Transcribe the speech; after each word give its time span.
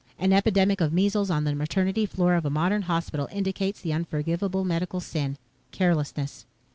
An 0.17 0.33
epidemic 0.33 0.81
of 0.81 0.91
measles 0.91 1.29
on 1.29 1.43
the 1.43 1.53
maternity 1.53 2.07
floor 2.07 2.33
of 2.33 2.43
a 2.43 2.49
modern 2.49 2.81
hospital 2.81 3.29
indicates 3.31 3.81
the 3.81 3.93
unforgivable 3.93 4.65
medical 4.65 4.99
sin 4.99 5.37
carelessness. 5.71 6.47